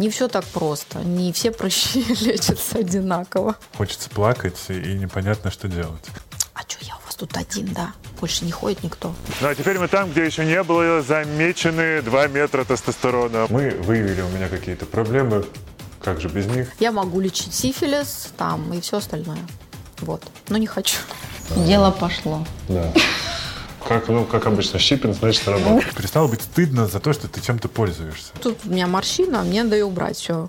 [0.00, 1.00] Не все так просто.
[1.00, 3.56] Не все прыщи лечатся одинаково.
[3.76, 6.02] Хочется плакать, и непонятно, что делать.
[6.54, 7.92] А что я у вас тут один, да?
[8.18, 9.14] Больше не ходит никто.
[9.42, 13.46] Ну а теперь мы там, где еще не было замечены 2 метра тестостерона.
[13.50, 15.44] Мы выявили у меня какие-то проблемы.
[16.02, 16.70] Как же без них?
[16.80, 19.46] Я могу лечить сифилис там и все остальное.
[19.98, 20.22] Вот.
[20.48, 20.96] Но не хочу.
[21.56, 22.46] Дело пошло.
[22.68, 22.90] Да.
[23.90, 25.96] Как, ну, как обычно, щипин, значит, работает.
[25.96, 28.30] Перестало быть стыдно за то, что ты чем-то пользуешься.
[28.40, 30.48] Тут у меня морщина, мне надо ее убрать, все.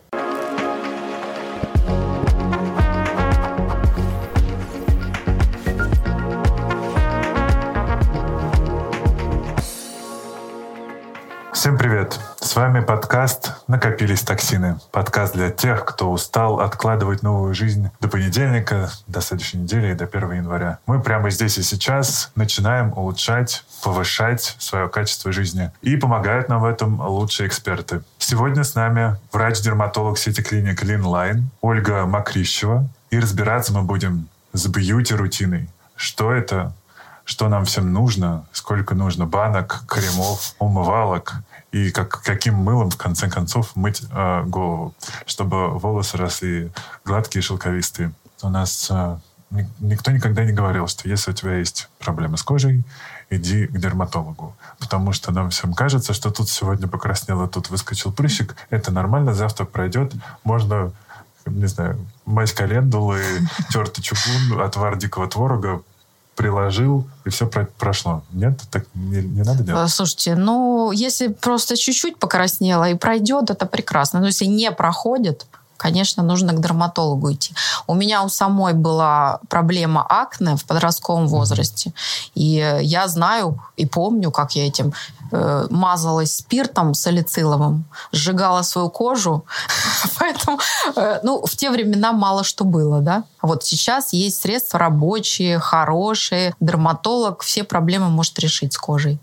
[12.51, 14.77] С вами подкаст «Накопились токсины».
[14.91, 20.03] Подкаст для тех, кто устал откладывать новую жизнь до понедельника, до следующей недели и до
[20.03, 20.79] 1 января.
[20.85, 25.71] Мы прямо здесь и сейчас начинаем улучшать, повышать свое качество жизни.
[25.81, 28.01] И помогают нам в этом лучшие эксперты.
[28.17, 32.85] Сегодня с нами врач-дерматолог сети клиник Линлайн Ольга Макрищева.
[33.11, 35.69] И разбираться мы будем с бьюти-рутиной.
[35.95, 36.73] Что это,
[37.23, 41.35] что нам всем нужно, сколько нужно банок, кремов, умывалок
[41.71, 44.93] и как, каким мылом, в конце концов, мыть э, голову,
[45.25, 46.71] чтобы волосы росли
[47.05, 48.11] гладкие, шелковистые.
[48.41, 49.17] У нас э,
[49.79, 52.83] никто никогда не говорил, что если у тебя есть проблемы с кожей,
[53.29, 54.55] иди к дерматологу.
[54.79, 58.55] Потому что нам всем кажется, что тут сегодня покраснело, тут выскочил прыщик.
[58.69, 60.13] Это нормально, завтра пройдет.
[60.43, 60.91] Можно,
[61.45, 63.23] не знаю, мазь календулы,
[63.69, 65.81] тертый чугун, отвар дикого творога
[66.41, 68.23] приложил, и все про прошло.
[68.31, 69.85] Нет, так не, не надо делать?
[69.85, 74.19] Э, слушайте, ну, если просто чуть-чуть покраснело и пройдет, это прекрасно.
[74.19, 75.45] Но если не проходит,
[75.77, 77.53] конечно, нужно к дерматологу идти.
[77.85, 81.93] У меня у самой была проблема акне в подростковом возрасте.
[82.33, 84.93] И я знаю и помню, как я этим
[85.69, 89.45] мазалась спиртом салициловым, сжигала свою кожу.
[90.19, 90.59] Поэтому,
[90.95, 93.23] э, ну, в те времена мало что было, да.
[93.41, 96.53] Вот сейчас есть средства рабочие, хорошие.
[96.59, 99.19] Дерматолог все проблемы может решить с кожей.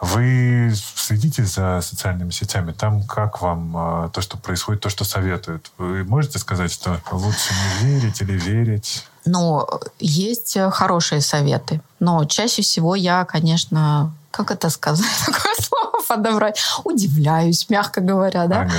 [0.00, 2.72] Вы следите за социальными сетями?
[2.72, 5.70] Там как вам э, то, что происходит, то, что советуют?
[5.78, 9.04] Вы можете сказать, что лучше не верить или верить?
[9.24, 9.64] Ну,
[10.00, 11.80] есть хорошие советы.
[12.00, 18.62] Но чаще всего я, конечно, как это сказать, такое слово подобрать, удивляюсь, мягко говоря, да.
[18.62, 18.72] Ага.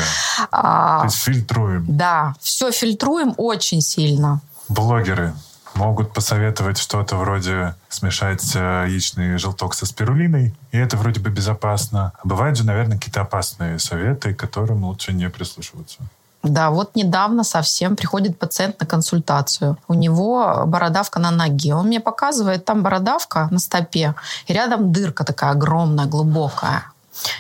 [0.51, 1.85] А, То есть фильтруем.
[1.87, 4.41] Да, все фильтруем очень сильно.
[4.67, 5.33] Блогеры
[5.75, 12.13] могут посоветовать что-то вроде смешать э, яичный желток со спирулиной, и это вроде бы безопасно.
[12.21, 15.99] А бывают же, наверное, какие-то опасные советы, к которым лучше не прислушиваться.
[16.43, 19.77] Да, вот недавно совсем приходит пациент на консультацию.
[19.87, 21.73] У него бородавка на ноге.
[21.73, 24.13] Он мне показывает, там бородавка на стопе,
[24.47, 26.83] и рядом дырка такая огромная, глубокая.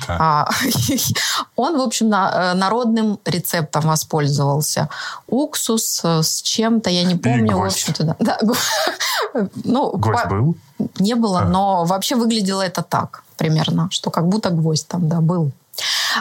[0.07, 0.47] А,
[1.55, 4.89] он, в общем, на, э, народным рецептом воспользовался.
[5.27, 8.15] Уксус э, с чем-то, я не помню, в общем-то, да.
[8.19, 8.39] да
[9.63, 10.29] ну, гвоздь по...
[10.29, 10.55] был?
[10.99, 11.45] Не было, а.
[11.45, 15.51] но вообще выглядело это так примерно, что как будто гвоздь там, да, был.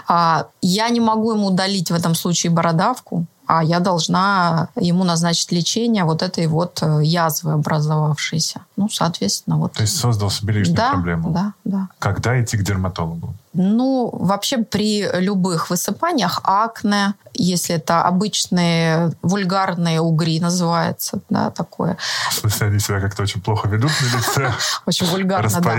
[0.08, 5.52] А, я не могу ему удалить в этом случае бородавку, а я должна ему назначить
[5.52, 8.60] лечение вот этой вот э, язвы образовавшейся.
[8.76, 9.72] Ну, соответственно, вот.
[9.72, 11.30] То есть создал себе лишнюю да, проблему.
[11.30, 11.88] Да, да.
[11.98, 13.34] Когда идти к дерматологу?
[13.54, 21.96] Ну, вообще при любых высыпаниях, акне, если это обычные вульгарные угри называется, да, такое.
[22.30, 24.54] В смысле, они себя как-то очень плохо ведут на лице?
[24.86, 25.76] Очень вульгарно, да.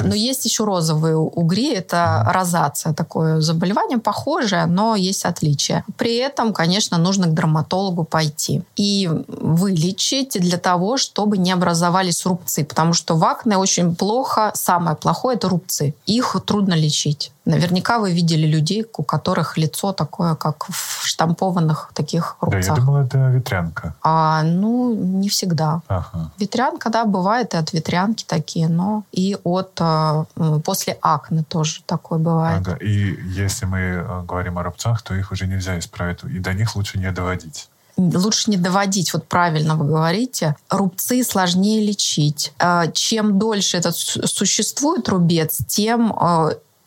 [0.00, 5.84] Но есть еще розовые угри, это розация, такое заболевание похожее, но есть отличия.
[5.96, 12.64] При этом, конечно, нужно к дерматологу пойти и вылечить для того, чтобы не образовались рубцы,
[12.64, 15.94] потому что в акне очень плохо, самое плохое– это рубцы.
[16.06, 17.32] Их трудно лечить.
[17.44, 22.66] Наверняка вы видели людей, у которых лицо такое, как в штампованных таких рубцах.
[22.66, 23.94] Да, я думала, это ветрянка.
[24.02, 25.80] А, ну, не всегда.
[25.88, 26.30] Ага.
[26.38, 30.24] Ветрянка, да, бывает и от ветрянки такие, но и от э,
[30.64, 32.66] после акне тоже такое бывает.
[32.66, 32.76] Ага.
[32.76, 36.74] И если мы э, говорим о рубцах, то их уже нельзя исправить, и до них
[36.76, 42.52] лучше не доводить лучше не доводить, вот правильно вы говорите, рубцы сложнее лечить.
[42.58, 46.14] Э, чем дольше этот существует рубец, тем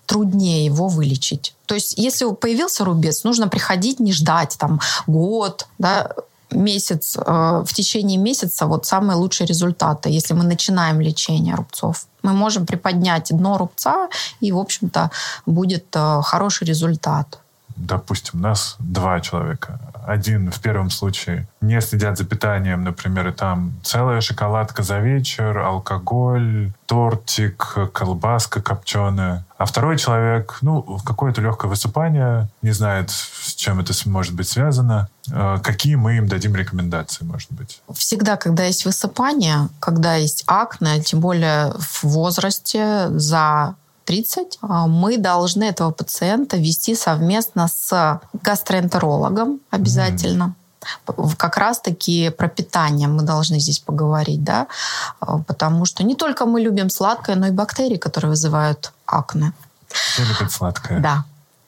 [0.09, 1.53] труднее его вылечить.
[1.67, 6.11] То есть, если появился рубец, нужно приходить, не ждать там год, да,
[6.49, 12.07] месяц, э, в течение месяца вот самые лучшие результаты, если мы начинаем лечение рубцов.
[12.23, 14.09] Мы можем приподнять дно рубца,
[14.39, 15.11] и, в общем-то,
[15.45, 17.37] будет э, хороший результат.
[17.79, 19.79] Допустим, нас два человека.
[20.05, 25.57] Один в первом случае не следят за питанием, например, и там целая шоколадка за вечер,
[25.59, 29.45] алкоголь, тортик, колбаска копченая.
[29.57, 35.09] А второй человек, ну, какое-то легкое высыпание, не знает, с чем это может быть связано.
[35.31, 37.81] Э, какие мы им дадим рекомендации, может быть?
[37.93, 43.75] Всегда, когда есть высыпание, когда есть акне, тем более в возрасте за
[44.09, 50.55] 30, а, мы должны этого пациента вести совместно с гастроэнтерологом обязательно.
[51.05, 51.35] Mm.
[51.37, 54.65] Как раз-таки про питание мы должны здесь поговорить, да,
[55.19, 59.53] а, потому что не только мы любим сладкое, но и бактерии, которые вызывают акне.
[59.89, 60.99] Все любят сладкое.
[60.99, 61.25] Да.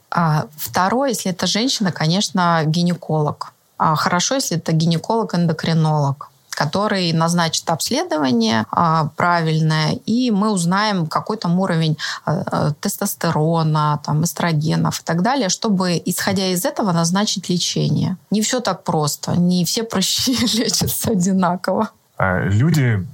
[0.10, 3.54] А второе, если это женщина, конечно, гинеколог.
[3.78, 6.31] Хорошо, если это гинеколог-эндокринолог
[6.62, 14.24] который назначит обследование а, правильное, и мы узнаем, какой там уровень а, а, тестостерона, там,
[14.24, 18.18] эстрогенов и так далее, чтобы, исходя из этого, назначить лечение.
[18.30, 21.90] Не все так просто, не все прыщи лечатся одинаково.
[22.18, 23.08] А люди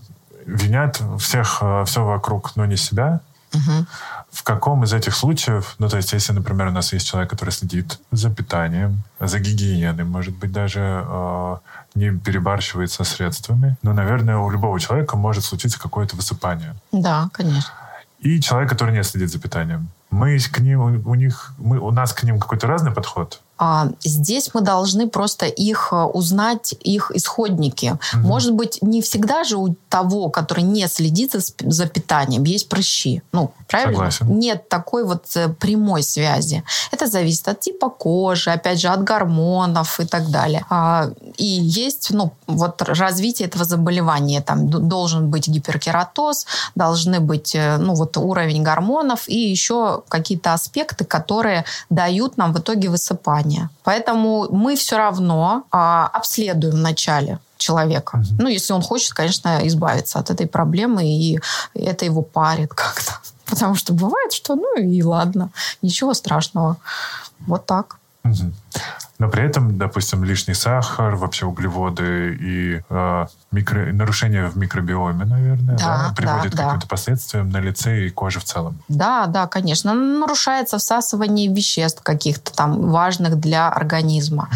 [0.45, 3.21] винят всех, все вокруг, но не себя.
[3.53, 3.85] Угу.
[4.31, 7.51] В каком из этих случаев, ну, то есть, если, например, у нас есть человек, который
[7.51, 11.57] следит за питанием, за гигиеной, может быть, даже э,
[11.97, 16.75] не перебарщивает со средствами, но, наверное, у любого человека может случиться какое-то высыпание.
[16.91, 17.73] Да, конечно.
[18.19, 19.89] И человек, который не следит за питанием.
[20.09, 23.41] Мы к ним, у них, мы, у нас к ним какой-то разный подход.
[23.57, 27.97] А, здесь мы должны просто их э, узнать, их исходники.
[28.13, 28.27] Угу.
[28.27, 33.23] Может быть, не всегда же у того, который не следит за, за питанием, есть прыщи.
[33.31, 34.11] Ну, правильно?
[34.11, 34.39] Согласен.
[34.39, 36.63] Нет такой вот э, прямой связи.
[36.91, 40.63] Это зависит от типа кожи, опять же, от гормонов и так далее.
[40.69, 44.41] А, и есть, ну, вот развитие этого заболевания.
[44.41, 46.45] Там должен быть гиперкератоз,
[46.75, 52.59] должны быть, э, ну, вот уровень гормонов и еще какие-то аспекты, которые дают нам в
[52.59, 53.69] итоге высыпание желания.
[53.83, 58.17] Поэтому мы все равно а, обследуем вначале человека.
[58.17, 58.35] Mm-hmm.
[58.39, 61.39] Ну, если он хочет, конечно, избавиться от этой проблемы, и
[61.73, 63.19] это его парит как-то.
[63.45, 65.49] Потому что бывает, что ну и ладно,
[65.81, 66.77] ничего страшного.
[67.47, 67.97] Вот так.
[69.19, 73.91] Но при этом, допустим, лишний сахар, вообще углеводы и э, микро...
[73.91, 78.39] нарушения в микробиоме, наверное, да, да, приводят да, к каким-то последствиям на лице и коже
[78.39, 78.77] в целом.
[78.87, 79.93] Да, да, конечно.
[79.95, 84.49] Нарушается всасывание веществ каких-то там важных для организма.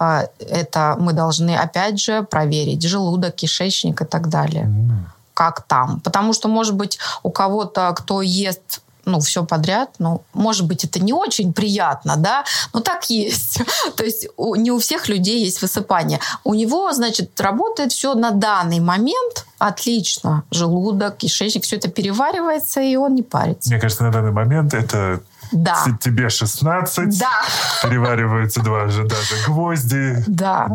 [0.00, 0.08] Угу.
[0.48, 4.66] Это мы должны, опять же, проверить желудок, кишечник и так далее.
[4.66, 4.92] Угу
[5.36, 6.00] как там.
[6.00, 9.94] Потому что, может быть, у кого-то, кто ест ну, все подряд.
[9.98, 12.44] Ну, может быть, это не очень приятно, да,
[12.74, 13.60] но так есть.
[13.96, 16.20] То есть у, не у всех людей есть высыпание.
[16.44, 20.42] У него, значит, работает все на данный момент отлично.
[20.50, 23.70] Желудок, кишечник, все это переваривается, и он не парится.
[23.70, 25.20] Мне кажется, на данный момент это
[25.52, 25.84] да.
[26.00, 27.18] Тебе 16.
[27.18, 27.42] Да.
[27.82, 30.24] Перевариваются два же даже гвозди.
[30.26, 30.68] Да.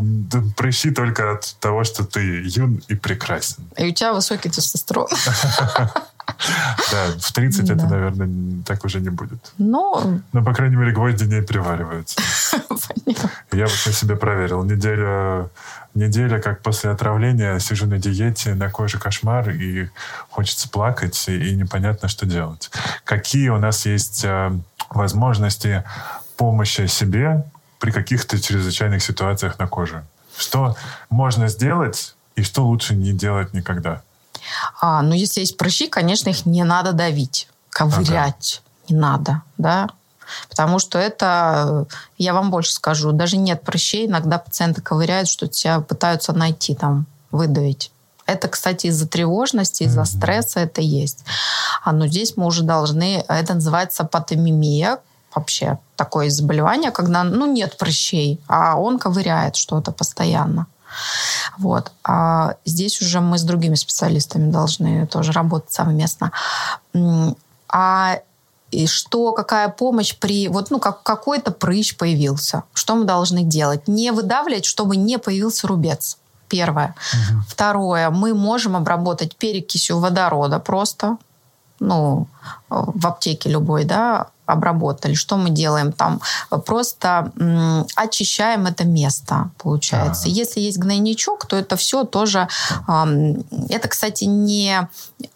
[0.55, 3.63] Прыщи только от того, что ты юн и прекрасен.
[3.77, 5.07] И у тебя высокий тестостерон.
[6.91, 9.53] Да, в 30 это, наверное, так уже не будет.
[9.57, 10.19] Но...
[10.33, 12.19] Но, по крайней мере, гвозди не привариваются.
[13.51, 14.63] Я вот на себе проверил.
[14.63, 15.49] Неделя,
[15.93, 19.89] неделя, как после отравления, сижу на диете, на коже кошмар, и
[20.29, 22.71] хочется плакать, и непонятно, что делать.
[23.03, 24.51] Какие у нас есть э,
[24.89, 25.83] возможности
[26.37, 27.43] помощи себе
[27.79, 30.03] при каких-то чрезвычайных ситуациях на коже?
[30.37, 30.75] Что
[31.09, 34.01] можно сделать, и что лучше не делать никогда?
[34.79, 38.93] А, но если есть прыщи, конечно, их не надо давить, ковырять ага.
[38.93, 39.89] не надо, да,
[40.49, 41.85] Потому что это,
[42.17, 47.05] я вам больше скажу, даже нет прыщей, иногда пациенты ковыряют, что тебя пытаются найти там,
[47.31, 47.91] выдавить.
[48.25, 50.05] Это, кстати, из-за тревожности, из-за mm-hmm.
[50.05, 51.25] стресса это есть.
[51.83, 54.99] А но здесь мы уже должны, это называется патомимия,
[55.33, 60.67] вообще такое заболевание, когда ну, нет прыщей, а он ковыряет что-то постоянно.
[61.57, 61.91] Вот.
[62.03, 66.31] А здесь уже мы с другими специалистами должны тоже работать совместно.
[67.67, 68.19] А
[68.71, 72.63] и что, какая помощь при, вот, ну, как какой-то прыщ появился.
[72.73, 73.87] Что мы должны делать?
[73.87, 76.17] Не выдавливать, чтобы не появился рубец.
[76.47, 76.95] Первое.
[77.13, 77.41] Угу.
[77.49, 78.09] Второе.
[78.09, 81.17] Мы можем обработать перекисью водорода просто,
[81.79, 82.27] ну,
[82.69, 85.13] в аптеке любой, да, обработали.
[85.13, 86.21] Что мы делаем там?
[86.65, 87.31] Просто
[87.95, 90.23] очищаем это место, получается.
[90.23, 90.35] Ага.
[90.35, 92.47] Если есть гнойничок, то это все тоже...
[92.87, 94.87] Это, кстати, не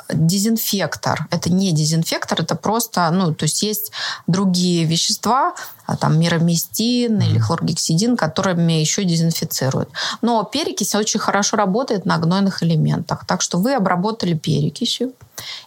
[0.10, 1.28] дезинфектор.
[1.32, 3.92] Это не дезинфектор, это просто, ну, то есть есть
[4.28, 5.54] другие вещества,
[5.86, 9.90] а, там мироместин или хлоргексидин, которыми еще дезинфицируют.
[10.22, 13.26] Но перекись очень хорошо работает на гнойных элементах.
[13.26, 15.14] Так что вы обработали перекисью,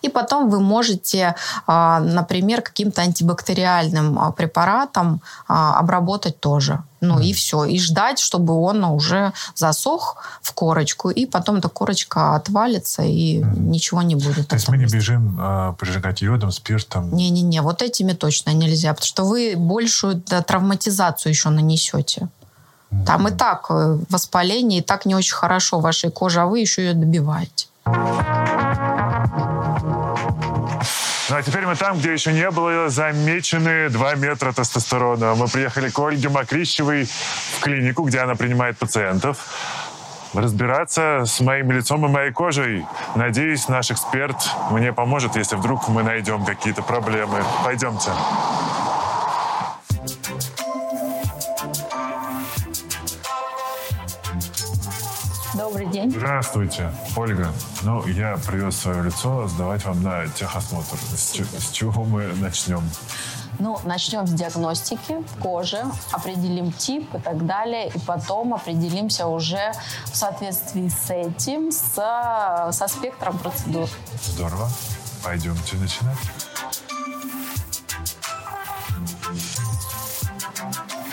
[0.03, 1.35] и потом вы можете,
[1.67, 6.83] а, например, каким-то антибактериальным а, препаратом обработать тоже.
[7.01, 7.25] Ну mm.
[7.25, 7.65] и все.
[7.65, 13.59] И ждать, чтобы он уже засох в корочку, и потом эта корочка отвалится, и mm.
[13.59, 14.49] ничего не будет.
[14.49, 17.15] То есть мы не бежим э, прижигать йодом, спиртом?
[17.15, 22.29] Не-не-не, вот этими точно нельзя, потому что вы большую да, травматизацию еще нанесете.
[22.91, 23.05] Mm.
[23.05, 26.83] Там и так э, воспаление, и так не очень хорошо вашей коже, а вы еще
[26.83, 27.67] ее добиваете.
[31.31, 35.35] Ну а теперь мы там, где еще не было замечены 2 метра тестостерона.
[35.35, 39.37] Мы приехали к Ольге Макрищевой в клинику, где она принимает пациентов.
[40.33, 42.87] Разбираться с моим лицом и моей кожей.
[43.15, 44.37] Надеюсь, наш эксперт
[44.71, 47.45] мне поможет, если вдруг мы найдем какие-то проблемы.
[47.63, 48.11] Пойдемте.
[55.91, 56.11] День.
[56.11, 57.53] Здравствуйте, Ольга.
[57.83, 60.97] Ну, я привез свое лицо сдавать вам на техосмотр.
[61.17, 62.83] С, с чего мы начнем?
[63.59, 69.73] Ну, начнем с диагностики кожи, определим тип и так далее, и потом определимся уже
[70.05, 71.95] в соответствии с этим, с,
[72.73, 73.89] со спектром процедур.
[74.23, 74.69] Здорово.
[75.25, 76.19] Пойдемте начинать.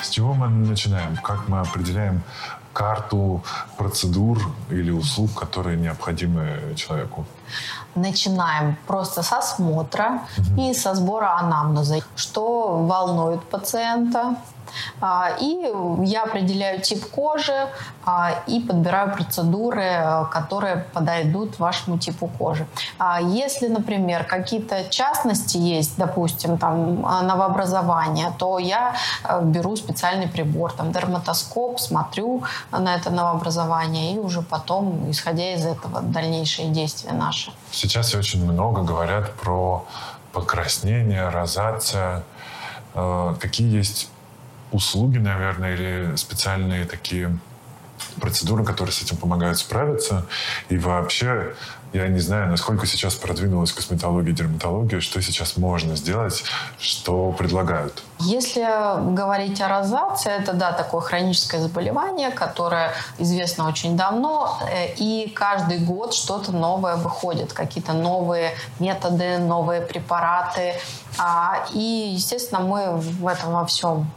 [0.03, 1.17] С чего мы начинаем?
[1.17, 2.21] Как мы определяем
[2.75, 3.41] карту
[3.77, 4.37] процедур
[4.69, 7.25] или услуг, которые необходимы человеку?
[7.95, 10.61] Начинаем просто с осмотра угу.
[10.61, 11.99] и со сбора анамнеза.
[12.15, 14.35] Что волнует пациента,
[15.39, 15.71] и
[16.03, 17.67] я определяю тип кожи
[18.05, 22.67] а, и подбираю процедуры, которые подойдут вашему типу кожи.
[22.97, 28.95] А если, например, какие-то частности есть, допустим, там новообразование, то я
[29.41, 36.01] беру специальный прибор, там дерматоскоп, смотрю на это новообразование и уже потом, исходя из этого,
[36.01, 37.51] дальнейшие действия наши.
[37.71, 39.85] Сейчас очень много говорят про
[40.31, 42.23] покраснение, розация.
[42.93, 44.09] Э, какие есть
[44.71, 47.37] услуги, наверное, или специальные такие
[48.19, 50.25] процедуры, которые с этим помогают справиться.
[50.69, 51.53] И вообще,
[51.93, 56.43] я не знаю, насколько сейчас продвинулась косметология и дерматология, что сейчас можно сделать,
[56.79, 58.03] что предлагают.
[58.19, 58.61] Если
[59.13, 65.79] говорить о розации, это, да, такое хроническое заболевание, которое известно очень давно, э, и каждый
[65.79, 70.75] год что-то новое выходит, какие-то новые методы, новые препараты.
[71.17, 74.09] А, и, естественно, мы в этом во всем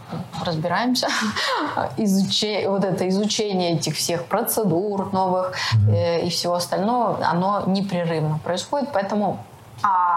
[0.44, 1.08] разбираемся.
[1.96, 6.26] Изучение, вот это изучение этих всех процедур новых mm-hmm.
[6.26, 9.38] и всего остального, оно непрерывно происходит, поэтому
[9.82, 10.07] а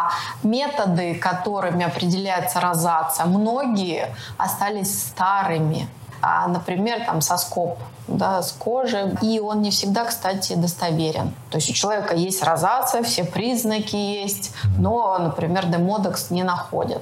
[0.44, 5.88] методы, которыми определяется розация, многие остались старыми.
[6.22, 9.18] А, например, там соскоб да, с кожи.
[9.22, 11.34] И он не всегда, кстати, достоверен.
[11.50, 17.02] То есть у человека есть розация, все признаки есть, но, например, демодекс не находят.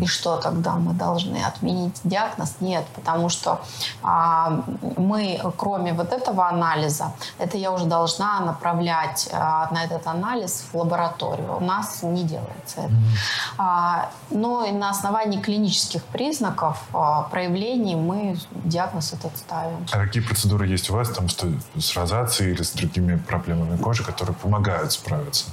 [0.00, 2.56] И что тогда мы должны отменить диагноз?
[2.60, 3.60] Нет, потому что
[4.02, 4.62] а,
[4.96, 10.76] мы, кроме вот этого анализа, это я уже должна направлять а, на этот анализ в
[10.76, 11.56] лабораторию.
[11.56, 12.92] У нас не делается это.
[13.58, 19.86] А, но и на основании клинических признаков, а, проявлений мы диагноз этот ставим.
[19.92, 24.04] А какие процедуры есть у вас там что, с розацией или с другими проблемами кожи,
[24.04, 25.46] которые помогают справиться?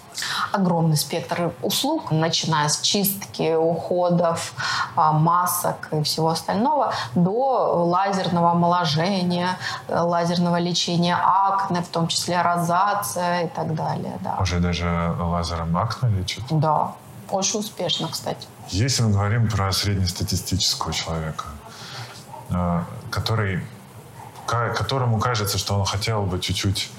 [0.51, 4.53] Огромный спектр услуг, начиная с чистки, ухода, уходов,
[4.95, 12.41] а, масок и всего остального, до лазерного омоложения, э, лазерного лечения акне, в том числе
[12.41, 14.17] розация и так далее.
[14.21, 14.37] Да.
[14.41, 16.43] Уже даже лазером акне лечат?
[16.49, 16.93] Да,
[17.29, 18.47] очень успешно, кстати.
[18.69, 21.45] Если мы говорим про среднестатистического человека,
[22.49, 23.63] э, который,
[24.45, 26.91] которому кажется, что он хотел бы чуть-чуть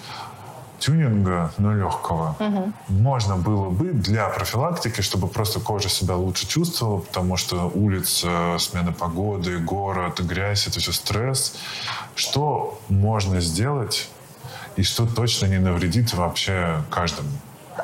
[0.82, 2.72] тюнинга, но легкого, угу.
[2.88, 8.92] можно было бы для профилактики, чтобы просто кожа себя лучше чувствовала, потому что улица, смена
[8.92, 11.54] погоды, город, грязь, это все стресс.
[12.16, 14.08] Что можно сделать
[14.76, 17.30] и что точно не навредит вообще каждому?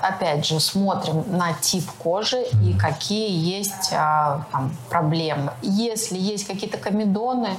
[0.03, 5.53] опять же, смотрим на тип кожи и какие есть а, там, проблемы.
[5.63, 7.57] Если есть какие-то комедоны,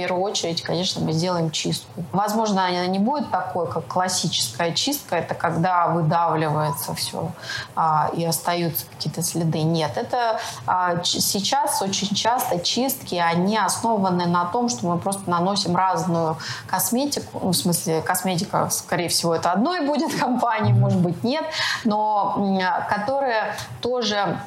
[0.00, 2.02] первую очередь, конечно, мы сделаем чистку.
[2.12, 5.16] Возможно, она не будет такой, как классическая чистка.
[5.16, 7.32] Это когда выдавливается все
[7.76, 9.60] а, и остаются какие-то следы.
[9.60, 15.76] Нет, это а, сейчас очень часто чистки, они основаны на том, что мы просто наносим
[15.76, 17.38] разную косметику.
[17.42, 21.44] Ну, в смысле, косметика, скорее всего, это одной будет компании, может быть, нет,
[21.84, 24.46] но которая тоже а,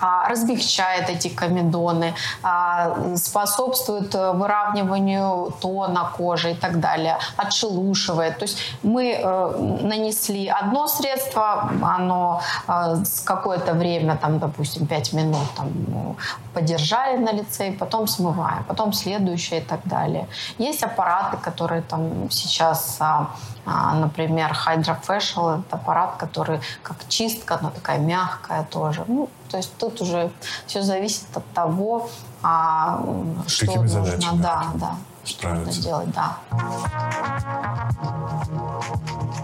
[0.00, 8.38] размягчает эти комедоны, а, способствует э, выравниванию тона кожи и так далее, отшелушивает.
[8.38, 15.12] То есть мы э, нанесли одно средство, оно э, с какое-то время, там, допустим, 5
[15.12, 16.16] минут там,
[16.54, 20.26] подержали на лице, и потом смываем, потом следующее и так далее.
[20.58, 27.98] Есть аппараты, которые там сейчас а, Например, Hydrofacial– это аппарат, который как чистка, но такая
[27.98, 29.04] мягкая тоже.
[29.06, 30.30] Ну, то есть тут уже
[30.66, 32.08] все зависит от того,
[32.42, 33.02] а,
[33.46, 34.04] что Какими нужно.
[34.04, 34.96] Задачами да, да.
[35.24, 36.38] Что нужно делать, да.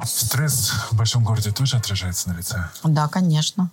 [0.04, 2.64] Стресс в большом городе тоже отражается на лице?
[2.84, 3.70] Да, конечно.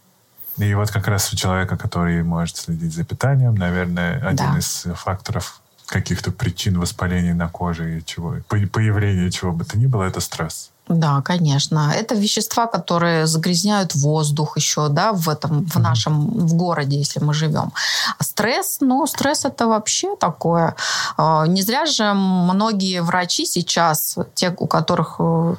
[0.58, 4.58] И вот как раз у человека, который может следить за питанием, наверное, один Да.
[4.60, 9.86] из факторов каких-то причин воспаления на коже и чего, по- появления чего бы то ни
[9.88, 10.72] было, это стресс.
[10.88, 11.94] Да, конечно.
[11.96, 17.34] Это вещества, которые загрязняют воздух еще, да, в этом, в нашем, в городе, если мы
[17.34, 17.72] живем.
[18.20, 20.76] А стресс, ну, стресс это вообще такое.
[21.18, 25.56] Э, Не зря же многие врачи сейчас, те, у которых э,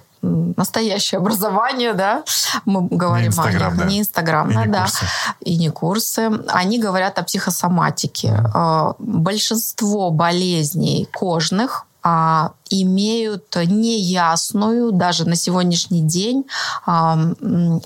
[0.57, 2.23] настоящее образование, да,
[2.67, 3.85] мы говорим Не Инстаграм, о них, да.
[3.91, 5.07] не инстаграмное, И не да, курсы.
[5.41, 8.43] и не курсы, они говорят о психосоматике.
[8.55, 11.94] Э, Большинство болезней кожных а,
[12.71, 16.45] имеют неясную даже на сегодняшний день
[16.87, 17.17] а,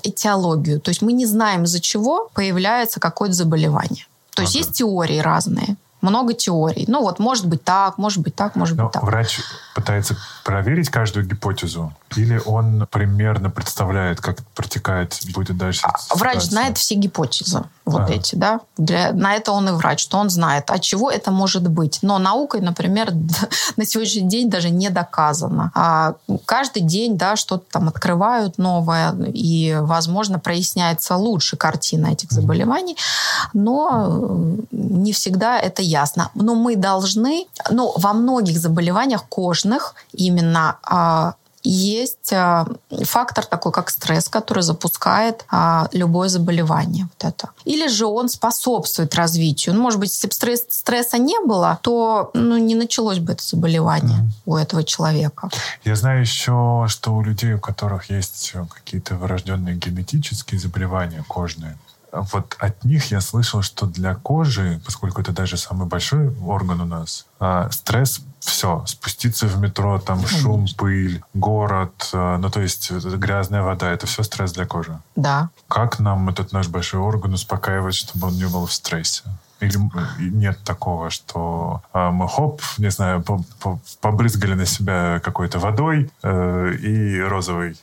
[0.03, 0.81] этиологию.
[0.81, 4.05] То есть мы не знаем, из-за чего появляется какое-то заболевание.
[4.35, 4.65] То есть Ага.
[4.65, 5.75] есть теории разные.
[6.01, 6.85] Много теорий.
[6.87, 9.03] Ну вот, может быть так, может быть так, может Но быть так.
[9.03, 9.39] врач
[9.79, 16.49] пытается проверить каждую гипотезу, или он примерно представляет, как протекает, будет дальше А Врач ситуация?
[16.49, 18.13] знает все гипотезы, вот Ага.
[18.13, 18.59] эти, да.
[18.77, 21.99] Для, на это он и врач, что он знает, от чего это может быть.
[22.01, 23.11] Но наукой, например,
[23.77, 25.71] на сегодняшний день даже не доказано.
[25.75, 32.97] А каждый день, да, что-то там открывают новое, и, возможно, проясняется лучше картина этих заболеваний,
[33.53, 36.31] но э, не всегда это ясно.
[36.35, 39.68] Но мы должны, ну, во многих заболеваниях кожных
[40.13, 42.65] именно а, есть а,
[43.03, 47.05] фактор такой, как стресс, который запускает а, любое заболевание.
[47.05, 47.49] Вот это.
[47.65, 49.75] Или же он способствует развитию.
[49.75, 53.43] Ну, может быть, если бы стресс, стресса не было, то ну, не началось бы это
[53.43, 54.31] заболевание Мгм.
[54.45, 55.49] у этого человека.
[55.83, 61.77] Я знаю еще, что у людей, у которых есть э, какие-то врожденные генетические заболевания кожные,
[62.11, 66.85] вот от них я слышал, что для кожи, поскольку это даже самый большой орган у
[66.85, 72.91] нас, а, стресс все, спуститься в метро, там шум, пыль, город, э, ну то есть
[72.91, 74.97] грязная вода, это все стресс для кожи.
[75.15, 75.49] Да.
[75.67, 79.23] Как нам этот наш большой орган успокаивать, чтобы он не был в стрессе?
[79.59, 79.77] Или
[80.19, 86.09] нет такого, что а, мы хоп, не знаю, по- по- побрызгали на себя какой-то водой
[86.23, 87.75] э, и розовой,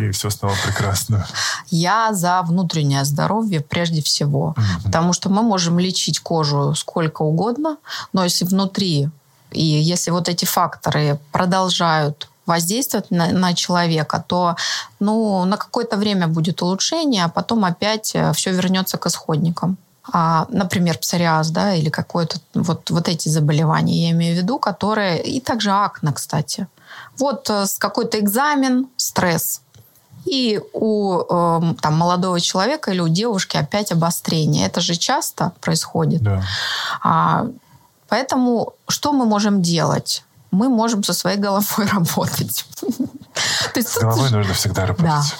[0.00, 1.26] и все снова прекрасно.
[1.70, 4.54] Я за внутреннее здоровье прежде всего.
[4.84, 7.76] Потому что мы можем лечить кожу сколько угодно,
[8.12, 9.10] но если внутри,
[9.50, 14.56] и если вот эти факторы продолжают воздействовать на, на человека, то
[15.00, 19.78] ну, на какое-то время будет улучшение, а потом опять все вернется к исходникам.
[20.12, 25.22] А, например, псориаз, да, или какое-то вот, вот эти заболевания, я имею в виду, которые...
[25.22, 26.66] И также акне, кстати.
[27.18, 29.62] Вот э, с какой-то экзамен, стресс,
[30.26, 34.66] и у э, там, молодого человека или у девушки опять обострение.
[34.66, 36.22] Это же часто происходит.
[36.22, 36.42] Да.
[37.02, 37.46] А,
[38.08, 40.24] поэтому что мы можем делать?
[40.50, 42.64] Мы можем со своей головой работать.
[43.74, 45.34] С головой нужно всегда работать.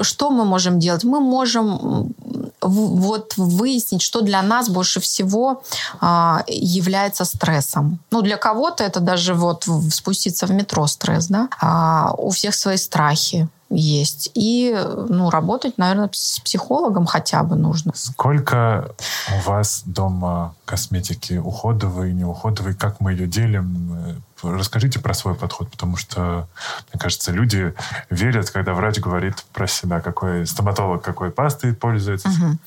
[0.00, 1.04] Что мы можем делать?
[1.04, 2.14] Мы можем
[2.60, 5.62] вот выяснить, что для нас больше всего
[6.00, 7.98] а, является стрессом.
[8.10, 11.48] Ну, для кого-то это даже вот спуститься в метро стресс, да?
[11.60, 14.30] А у всех свои страхи есть.
[14.34, 14.76] И,
[15.08, 17.92] ну, работать, наверное, с психологом хотя бы нужно.
[17.94, 18.94] Сколько
[19.36, 22.74] у вас дома косметики уходовой, неуходовой?
[22.74, 24.22] Как мы ее делим?
[24.42, 26.48] Расскажите про свой подход, потому что,
[26.92, 27.74] мне кажется, люди
[28.10, 32.28] верят, когда врач говорит про себя, какой стоматолог какой пастой пользуется.
[32.28, 32.58] Мгм.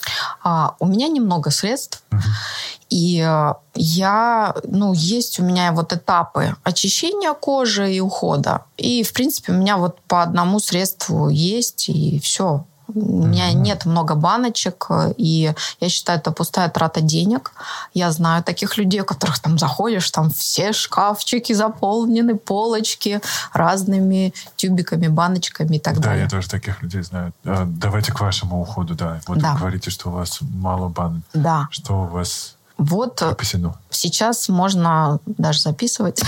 [0.44, 2.04] А, у меня немного средств,
[2.90, 8.64] и э, я, ну, есть у меня вот этапы очищения кожи и ухода.
[8.78, 12.66] И, в принципе, у меня вот по одному средству есть, и все.
[12.88, 17.52] У меня нет много баночек, и я считаю, это пустая трата денег.
[17.94, 23.22] Я знаю таких людей, у которых там заходишь, там все шкафчики заполнены, полочки
[23.54, 26.20] разными тюбиками, баночками и так да, далее.
[26.20, 27.34] Да, я тоже таких людей знаю.
[27.46, 29.20] А, давайте к вашему уходу, да.
[29.28, 29.54] Вот да.
[29.54, 31.24] вы говорите, что у вас мало банок.
[31.34, 31.68] Да.
[31.72, 33.76] Что у вас вот прописано?
[33.90, 36.22] сейчас можно даже записывать.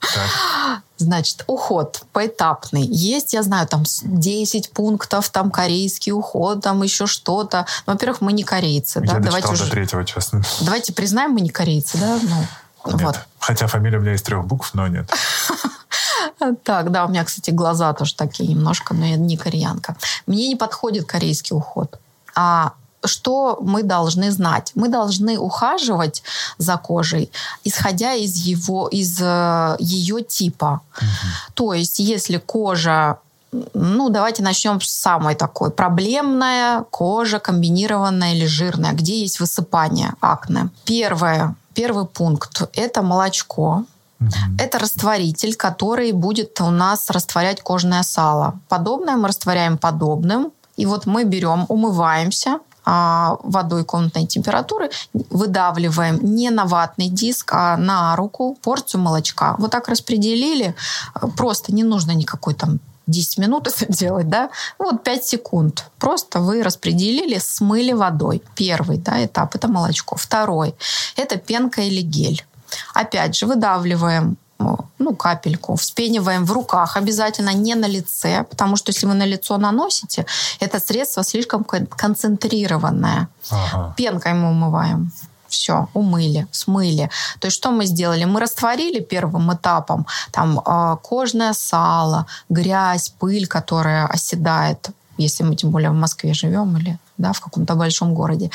[0.00, 0.82] Так.
[0.98, 2.82] Значит, уход поэтапный.
[2.82, 7.66] Есть, я знаю, там 10 пунктов, там корейский уход, там еще что-то.
[7.86, 9.00] Ну, во-первых, мы не корейцы.
[9.00, 9.18] Я да?
[9.20, 9.64] Давайте уже...
[9.64, 10.42] до третьего, честно.
[10.60, 12.18] Давайте признаем, мы не корейцы, да?
[12.22, 13.02] Ну, нет.
[13.02, 13.18] Вот.
[13.38, 15.10] Хотя фамилия у меня из трех букв, но нет.
[16.64, 19.96] Так, да, у меня, кстати, глаза тоже такие немножко, но я не кореянка.
[20.26, 21.98] Мне не подходит корейский уход.
[22.34, 22.74] А
[23.06, 24.72] что мы должны знать?
[24.74, 26.22] Мы должны ухаживать
[26.58, 27.30] за кожей,
[27.64, 30.80] исходя из его, из э, ее типа.
[30.96, 31.52] Угу.
[31.54, 33.18] То есть, если кожа
[33.74, 35.70] ну, давайте начнем с самой такой.
[35.70, 40.68] Проблемная кожа, комбинированная или жирная, где есть высыпание, акне.
[40.84, 43.84] Первое, первый пункт– это молочко.
[44.20, 44.30] Угу.
[44.58, 48.58] Это растворитель, который будет у нас растворять кожное сало.
[48.68, 50.52] Подобное мы растворяем подобным.
[50.76, 58.14] И вот мы берем, умываемся, водой комнатной температуры, выдавливаем не на ватный диск, а на
[58.16, 59.56] руку порцию молочка.
[59.58, 60.74] Вот так распределили,
[61.36, 65.84] просто не нужно никакой там 10 минут это делать, да, вот 5 секунд.
[65.98, 68.42] Просто вы распределили, смыли водой.
[68.54, 70.16] Первый да, этап– это молочко.
[70.16, 70.74] Второй–
[71.16, 72.44] это пенка или гель.
[72.94, 79.06] Опять же, выдавливаем ну, капельку, вспениваем в руках, обязательно не на лице, потому что если
[79.06, 80.26] вы на лицо наносите,
[80.60, 83.28] это средство слишком концентрированное.
[83.50, 83.94] Ага.
[83.96, 85.12] Пенкой мы умываем.
[85.48, 87.08] Все, умыли, смыли.
[87.38, 88.24] То есть что мы сделали?
[88.24, 95.70] Мы растворили первым этапом там э, кожное сало, грязь, пыль, которая оседает, если мы тем
[95.70, 98.50] более в Москве живем или да, в каком-то большом городе.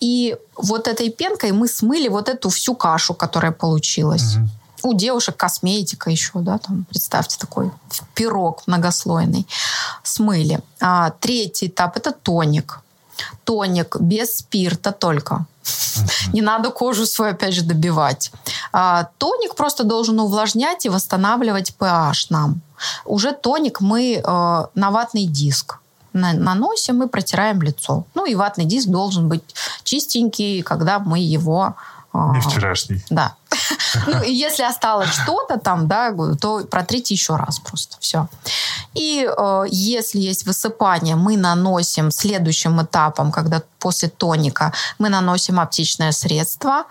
[0.00, 4.36] И вот этой пенкой мы смыли вот эту всю кашу, которая получилась.
[4.36, 4.48] Угу.
[4.82, 7.70] У девушек косметика еще, да, там, представьте, такой
[8.14, 9.46] пирог многослойный.
[10.02, 10.60] Смыли.
[10.80, 12.80] А, третий этап– это тоник.
[13.44, 15.46] Тоник без спирта только.
[16.32, 18.30] Не надо кожу свою, опять же, добивать.
[18.72, 22.60] А, тоник просто должен увлажнять и восстанавливать pH нам.
[23.04, 24.22] Уже тоник мы э,
[24.74, 25.78] на ватный диск
[26.12, 28.04] наносим и протираем лицо.
[28.14, 29.42] Ну и ватный диск должен быть
[29.84, 31.74] чистенький, когда мы его
[32.34, 33.02] не вчерашний.
[33.10, 33.34] Да.
[34.06, 37.96] Ну, и если осталось что-то там, да, то протрите еще раз просто.
[38.00, 38.28] Все.
[38.94, 46.12] И э, если есть высыпание, мы наносим следующим этапом, когда после тоника мы наносим оптичное
[46.12, 46.84] средство.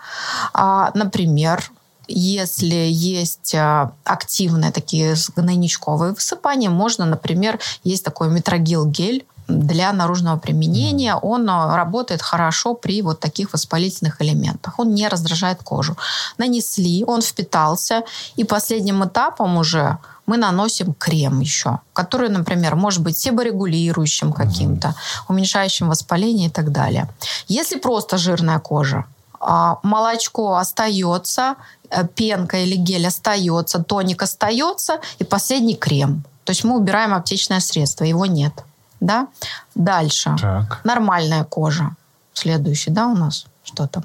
[0.54, 1.70] Э, например,
[2.08, 10.38] если есть э, активные такие гнойничковые высыпания, можно, например, есть такой метрогил гель, для наружного
[10.38, 11.14] применения.
[11.14, 14.78] Он э, работает хорошо при вот таких воспалительных элементах.
[14.78, 15.96] Он не раздражает кожу.
[16.38, 18.02] Нанесли, он впитался,
[18.36, 24.94] и последним этапом уже мы наносим крем еще, который, например, может быть себорегулирующим каким-то,
[25.28, 27.08] уменьшающим воспаление и так далее.
[27.48, 29.06] Если просто жирная кожа,
[29.40, 31.54] а, молочко остается,
[31.90, 36.24] э, пенка или гель остается, тоник остается, и последний крем.
[36.44, 38.52] То есть мы убираем аптечное средство, его нет.
[39.00, 39.28] Да?
[39.74, 40.36] Дальше.
[40.40, 40.80] Так.
[40.84, 41.90] Нормальная кожа.
[42.32, 43.46] Следующий, да, у нас?
[43.64, 44.04] Что там?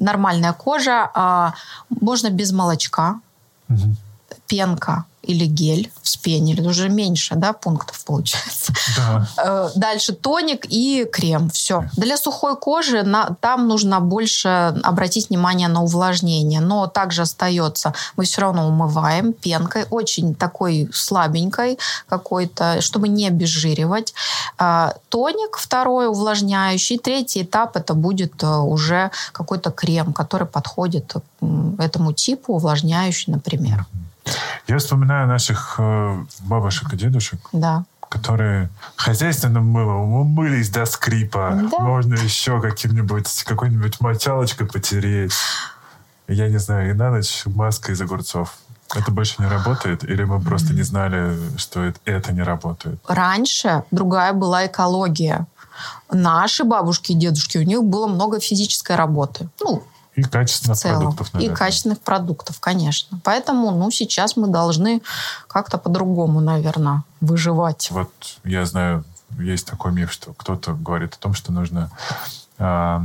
[0.00, 1.10] Нормальная кожа.
[1.14, 1.54] А,
[1.88, 3.20] можно без молочка.
[3.68, 3.96] Угу.
[4.46, 8.72] Пенка или гель вспенили, уже меньше да, пунктов получается.
[8.96, 9.28] Да.
[9.38, 11.48] Э, дальше тоник и крем.
[11.50, 11.84] Все.
[11.96, 16.60] Для сухой кожи на, там нужно больше обратить внимание на увлажнение.
[16.60, 24.14] Но также остается, мы все равно умываем пенкой, очень такой слабенькой какой-то, чтобы не обезжиривать.
[24.58, 26.98] Э, тоник второй увлажняющий.
[26.98, 31.14] Tретий этап это будет э, уже какой-то крем, который подходит
[31.78, 33.86] этому типу, увлажняющий, например.
[34.68, 37.40] Я вспоминаю наших э, бабушек и дедушек.
[37.52, 41.58] Да которые хозяйственным мылом умылись до скрипа.
[41.70, 41.78] Да.
[41.78, 45.32] Можно еще каким-нибудь, какой-нибудь мочалочкой потереть.
[46.28, 48.54] Я не знаю, и на ночь маска из огурцов.
[48.94, 50.04] Это больше не работает?
[50.04, 53.00] Или мы просто не знали, что это не работает?
[53.08, 55.46] Раньше другая была экология.
[56.10, 59.48] Наши бабушки и дедушки, у них было много физической работы.
[59.60, 59.82] Ну,
[60.14, 61.54] и качественных продуктов, наверное.
[61.54, 63.18] И качественных продуктов, конечно.
[63.24, 65.02] Поэтому, ну, сейчас мы должны
[65.46, 67.88] как-то по-другому, наверное, выживать.
[67.90, 68.10] Вот
[68.44, 69.04] я знаю,
[69.38, 71.90] есть такой миф, что кто-то говорит о том, что нужно,
[72.58, 73.00] э,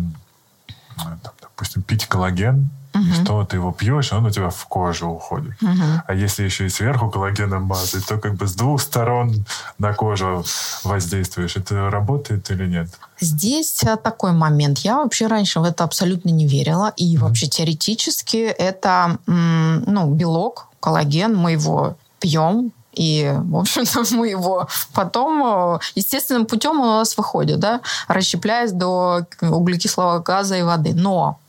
[0.97, 3.07] там, допустим, пить коллаген Угу.
[3.07, 5.53] И что ты его пьешь, он у тебя в кожу уходит.
[5.61, 6.03] Угу.
[6.07, 9.45] А если еще и сверху коллагеном мазать, то как бы с двух сторон
[9.77, 10.43] на кожу
[10.83, 11.55] воздействуешь.
[11.55, 12.89] Это работает или нет?
[13.19, 14.79] Здесь э, такой момент.
[14.79, 16.93] Я вообще раньше в это абсолютно не верила.
[16.97, 24.29] И mm вообще теоретически это ну, белок, коллаген, мы его пьем, и, в общем-то, мы
[24.29, 30.93] его потом э, естественным путем у нас выходит, да, расщепляясь до углекислого газа и воды.
[30.93, 31.39] Но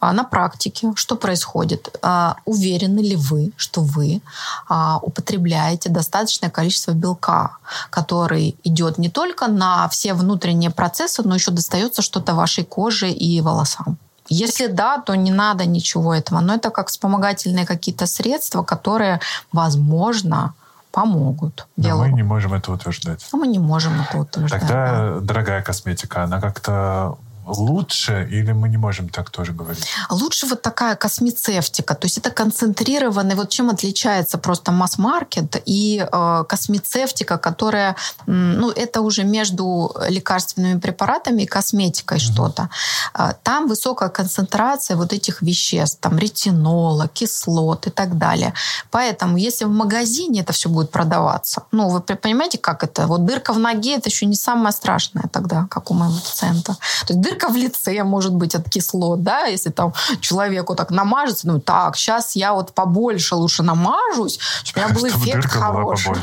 [0.00, 1.98] а на практике что происходит?
[2.02, 4.20] А, уверены ли вы, что вы
[4.68, 7.56] а, употребляете достаточное количество белка,
[7.90, 13.40] который идет не только на все внутренние процессы, но еще достается что-то вашей коже и
[13.40, 13.98] волосам?
[14.28, 16.40] Если да, то не надо ничего этого.
[16.40, 19.20] Но это как вспомогательные какие-то средства, которые,
[19.52, 20.54] возможно,
[20.92, 21.66] помогут.
[21.76, 23.26] Но мы не можем это утверждать.
[23.32, 24.60] Но мы не можем это утверждать.
[24.60, 25.20] Тогда да.
[25.20, 27.16] дорогая косметика, она как-то
[27.58, 29.86] лучше или мы не можем так тоже говорить?
[30.10, 31.94] Лучше вот такая космецевтика.
[31.94, 39.00] То есть это концентрированный, вот чем отличается просто масс-маркет и э, космецевтика, которая, ну, это
[39.00, 42.32] уже между лекарственными препаратами и косметикой mm-hmm.
[42.32, 42.70] что-то.
[43.14, 48.54] Э, там высокая концентрация вот этих веществ, там ретинола, кислот и так далее.
[48.90, 53.06] Поэтому если в магазине это все будет продаваться, ну, вы понимаете, как это?
[53.06, 56.76] Вот дырка в ноге это еще не самое страшное тогда, как у моего пациента.
[57.06, 61.46] То есть дырка в лице может быть от кислот, да, если там человеку так намажется,
[61.46, 66.14] ну так, сейчас я вот побольше лучше намажусь, чтобы у меня был чтобы эффект хороший.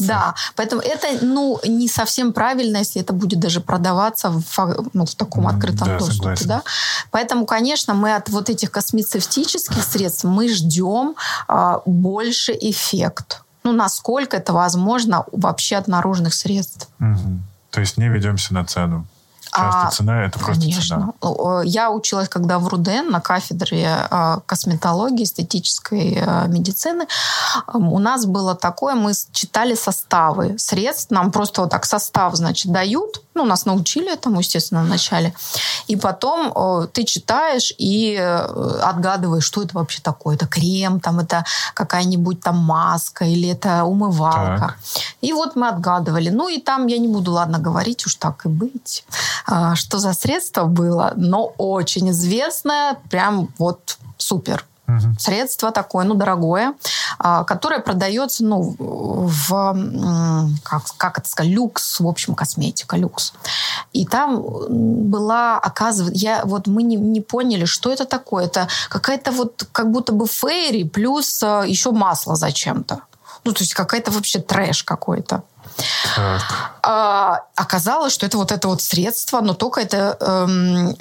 [0.00, 5.14] Да, поэтому это, ну, не совсем правильно, если это будет даже продаваться в, ну, в
[5.14, 6.48] таком открытом да, доступе, согласен.
[6.48, 6.62] да.
[7.10, 11.14] Поэтому, конечно, мы от вот этих космецевтических средств мы ждем
[11.48, 13.42] а, больше эффект.
[13.62, 16.88] Ну, насколько это возможно вообще от наружных средств.
[17.00, 17.40] Угу.
[17.70, 19.06] То есть не ведемся на цену.
[19.54, 21.14] Часто а, цена это просто конечно.
[21.20, 21.62] цена.
[21.64, 27.06] Я училась, когда в РУДН на кафедре а, косметологии, эстетической а, медицины.
[27.72, 31.12] У нас было такое, мы читали составы средств.
[31.12, 33.22] Нам просто вот так состав, значит, дают.
[33.34, 35.34] Ну, нас научили этому, естественно, в начале.
[35.86, 40.36] И потом ты читаешь и э, отгадываешь, что это вообще такое.
[40.36, 44.58] Это крем, там это какая-нибудь там маска или это умывалка.
[44.58, 44.78] Так.
[45.20, 46.30] И вот мы отгадывали.
[46.30, 49.04] Ну, и там я не буду, ладно, говорить, уж так и быть.
[49.46, 54.64] А, что за средство было, но очень известное, прям вот супер.
[54.86, 55.18] Угу.
[55.18, 56.74] Средство такое, ну, дорогое,
[57.18, 59.78] а, которое продается, ну, в,
[60.62, 63.32] как, как это сказать, люкс, в общем, косметика, люкс.
[63.92, 64.42] И там
[65.10, 68.44] была, оказывается, я, вот мы не, не поняли, что это такое.
[68.44, 73.00] Это какая-то вот, как будто бы фейри, плюс а, еще масло зачем-то.
[73.44, 75.42] Ну, то есть какая-то вообще трэш какой-то.
[76.82, 80.96] А, оказалось, что это вот это вот средство, но только это эм,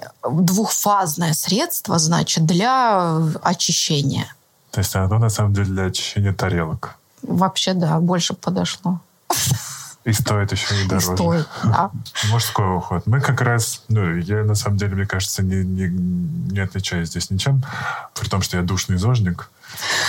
[0.45, 4.33] двухфазное средство, значит, для очищения.
[4.71, 6.95] То есть оно на самом деле для очищения тарелок.
[7.21, 8.99] Вообще, да, больше подошло.
[10.05, 11.13] И стоит еще и дороже.
[11.13, 11.91] И стоит, да.
[12.31, 13.03] Мужской уход.
[13.05, 17.29] Мы как раз, ну, я на самом деле, мне кажется, не, не, не отличаюсь здесь
[17.29, 17.63] ничем,
[18.13, 19.49] при том, что я душный зожник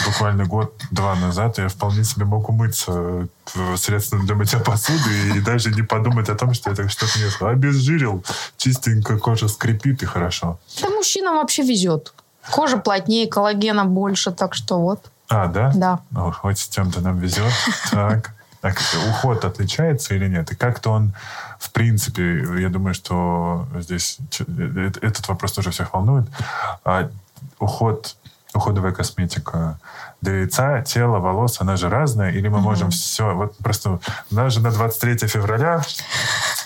[0.06, 3.28] буквально год-два назад я вполне себе мог умыться
[3.76, 8.24] средством для мытья посуды и даже не подумать о том, что это что-то не обезжирил,
[8.56, 10.58] чистенько кожа скрипит и хорошо.
[10.80, 12.12] Да мужчинам вообще везет.
[12.50, 15.10] Кожа плотнее, коллагена больше, так что вот.
[15.28, 15.72] А, да?
[15.74, 16.00] Да.
[16.14, 17.52] О, хоть с тем-то нам везет.
[17.90, 18.32] Так.
[18.64, 20.50] Так, уход отличается или нет?
[20.50, 21.12] И как-то он,
[21.58, 26.24] в принципе, я думаю, что здесь э, этот вопрос тоже всех волнует.
[26.82, 27.10] А
[27.58, 28.16] уход
[28.54, 29.78] уходовая косметика
[30.22, 32.60] для лица, тела, волос, она же разная, или мы mm-hmm.
[32.62, 33.34] можем все...
[33.34, 34.00] Вот просто
[34.30, 35.82] у нас же на 23 февраля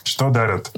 [0.04, 0.70] что дарят?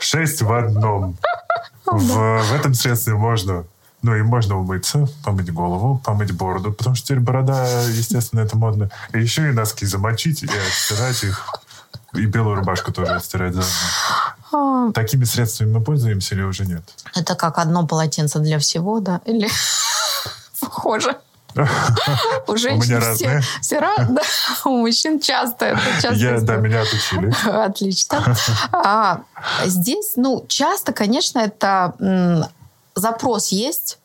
[0.00, 1.16] Шесть в одном.
[1.86, 3.64] В, в этом средстве можно
[4.02, 8.90] ну и можно умыться, помыть голову, помыть бороду, потому что теперь борода, естественно, это модно.
[9.12, 11.46] И еще и носки замочить и отстирать их.
[12.14, 13.72] И белую рубашку тоже отстирать заодно.
[14.50, 14.92] А.
[14.92, 16.82] Такими средствами мы пользуемся или уже нет?
[17.14, 19.20] Это как одно полотенце для всего, да?
[19.26, 19.48] Или
[20.60, 21.16] похоже.
[22.46, 24.24] У женщин все, все разные.
[24.64, 26.14] У мужчин часто это часто.
[26.14, 27.32] Я, да, меня отучили.
[27.48, 28.36] Отлично.
[28.72, 29.22] А,
[29.64, 32.48] здесь, ну, часто, конечно, это
[32.98, 33.98] запрос есть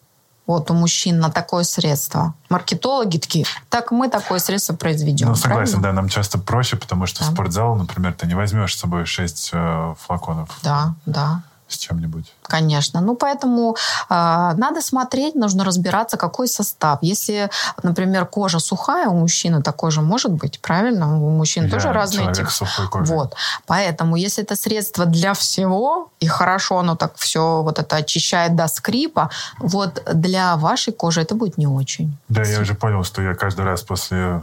[0.45, 2.33] вот у мужчин на такое средство.
[2.49, 5.29] Маркетологи такие, так мы такое средство произведем.
[5.29, 5.81] Ну, согласен, правильно?
[5.81, 7.29] да, нам часто проще, потому что да.
[7.29, 10.49] в спортзал, например, ты не возьмешь с собой 6 э, флаконов.
[10.61, 11.43] Да, да
[11.73, 12.33] с чем-нибудь.
[12.43, 13.01] Конечно.
[13.01, 13.75] Ну, поэтому
[14.09, 16.99] э, надо смотреть, нужно разбираться, какой состав.
[17.01, 17.49] Если,
[17.81, 21.17] например, кожа сухая, у мужчины такой же может быть, правильно?
[21.19, 22.49] У мужчин Я тоже разные типы.
[22.49, 23.13] сухой кожи.
[23.13, 23.35] Вот.
[23.65, 28.67] Поэтому, если это средство для всего, и хорошо оно так все вот это очищает до
[28.67, 32.17] скрипа, вот для вашей кожи это будет не очень.
[32.29, 34.41] Да, я уже понял, что я каждый раз после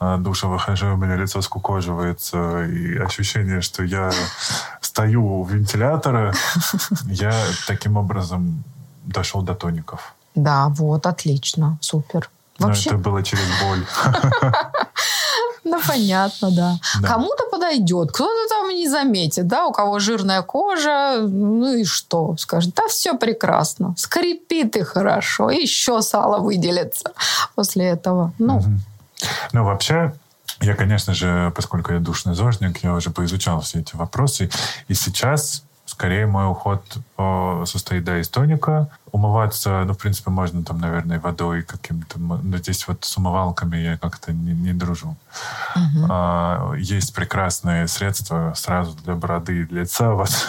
[0.00, 4.10] э, душа выхожу, у меня лицо скукоживается, и ощущение, что я
[4.80, 6.32] стою у вентилятора,
[7.06, 7.32] я
[7.66, 8.64] таким образом
[9.04, 10.14] дошел до тоников.
[10.34, 12.30] Да, вот, отлично, супер.
[12.58, 12.90] Вообще...
[12.90, 13.84] Но это было через боль.
[15.68, 16.78] Ну, понятно, да.
[17.00, 17.08] да.
[17.08, 22.36] Кому-то подойдет, кто-то там не заметит, да, у кого жирная кожа, ну и что?
[22.38, 27.12] Скажет, да, все прекрасно, скрипит и хорошо, еще сало выделится
[27.56, 28.32] после этого.
[28.38, 28.70] Ну, угу.
[29.52, 30.14] ну вообще,
[30.60, 34.50] я, конечно же, поскольку я душный зожник, я уже поизучал все эти вопросы.
[34.86, 35.64] И сейчас
[35.96, 36.82] скорее мой уход
[37.64, 38.88] состоит, да, из тоника.
[39.12, 42.18] Умываться, ну, в принципе, можно там, наверное, водой каким-то.
[42.18, 45.16] Но здесь вот с умывалками я как-то не, не дружу.
[46.10, 50.10] А, есть прекрасные средства сразу для бороды и для лица.
[50.10, 50.28] Вот.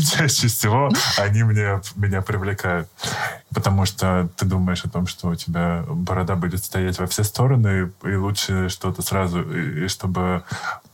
[0.00, 0.88] Чаще всего
[1.18, 2.88] они мне, меня привлекают.
[3.52, 7.92] Потому что ты думаешь о том, что у тебя борода будет стоять во все стороны,
[8.02, 10.42] и лучше что-то сразу, и чтобы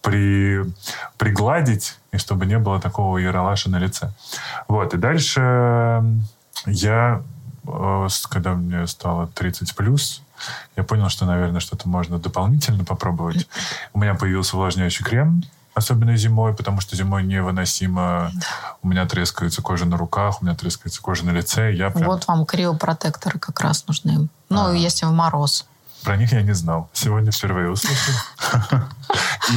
[0.07, 0.65] при,
[1.19, 4.13] пригладить, и чтобы не было такого яролаша на лице.
[4.69, 6.05] Вот, и дальше
[6.65, 7.23] я,
[7.67, 10.23] э, когда мне стало 30 плюс,
[10.77, 13.49] я понял, что, наверное, что-то можно дополнительно попробовать.
[13.95, 15.43] У меня появился увлажняющий крем,
[15.75, 18.31] особенно зимой, потому что зимой невыносимо.
[18.83, 21.75] У меня трескается кожа на руках, у меня трескается кожа на лице.
[21.75, 22.07] Я прям...
[22.07, 24.29] Вот вам криопротекторы как раз нужны.
[24.51, 24.73] Ну, а.
[24.73, 25.67] если в мороз.
[26.07, 26.89] Про них я не знал.
[26.93, 28.15] Сегодня впервые услышал.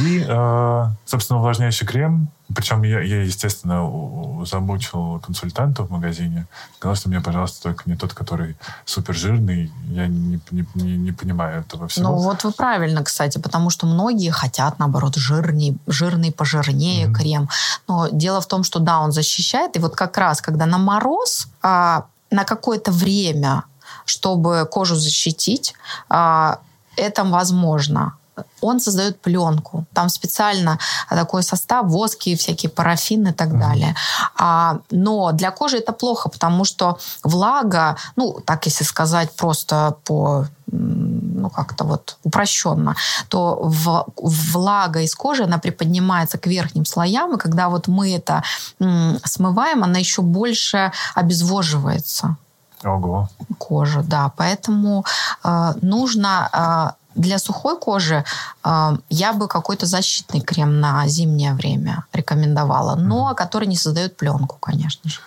[0.04, 2.28] И, э, собственно, увлажняющий крем.
[2.52, 6.48] Причем я, я, естественно, замучил консультанта в магазине.
[6.76, 9.72] Сказал, что мне, пожалуйста, только не тот, который супер жирный.
[9.90, 12.08] Я не, не, не, не понимаю этого всего.
[12.08, 17.12] Ну, вот вы правильно, кстати, потому что многие хотят, наоборот, жирный, жирный пожирнее mm-hmm.
[17.12, 17.48] крем.
[17.86, 19.76] Но дело в том, что да, он защищает.
[19.76, 23.62] И вот как раз, когда на мороз, а, на какое-то время
[24.10, 25.74] чтобы кожу защитить,
[26.08, 26.58] а,
[26.96, 28.12] это возможно.
[28.60, 29.84] Он создает пленку.
[29.92, 33.94] Там специально такой состав, воски, всякие парафины и так далее.
[34.38, 40.46] А, но для кожи это плохо, потому что влага, ну, так если сказать просто по
[40.72, 42.94] ну, как-то вот упрощенно,
[43.28, 48.42] то в, влага из кожи, она приподнимается к верхним слоям, и когда вот мы это
[48.78, 52.36] м, смываем, она еще больше обезвоживается.
[52.84, 53.28] Ого.
[53.58, 54.32] Кожа, да.
[54.36, 55.04] Поэтому
[55.44, 58.24] э, нужно э, для сухой кожи
[58.64, 64.16] э, я бы какой-то защитный крем на зимнее время рекомендовала, но mm который не создает
[64.16, 65.20] пленку, конечно же.